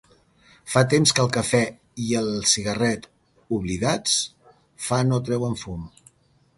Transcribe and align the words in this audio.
Fa 0.75 0.81
temps 0.93 1.13
que 1.19 1.21
el 1.23 1.29
cafè 1.35 1.59
i 2.07 2.17
el 2.21 2.31
cigarret, 2.53 3.07
oblidats, 3.61 4.19
fa 4.89 5.05
no 5.13 5.25
treuen 5.31 5.59
fum. 5.67 5.91